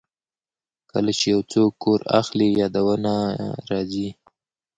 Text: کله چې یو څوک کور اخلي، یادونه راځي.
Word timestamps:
کله 0.91 1.11
چې 1.19 1.25
یو 1.33 1.41
څوک 1.51 1.71
کور 1.83 1.99
اخلي، 2.19 2.49
یادونه 2.61 3.13
راځي. 3.69 4.09